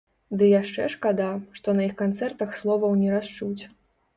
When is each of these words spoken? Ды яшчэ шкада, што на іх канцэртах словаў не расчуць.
Ды 0.37 0.45
яшчэ 0.61 0.87
шкада, 0.93 1.27
што 1.59 1.75
на 1.81 1.85
іх 1.91 1.95
канцэртах 2.01 2.57
словаў 2.61 2.97
не 3.05 3.09
расчуць. 3.19 3.63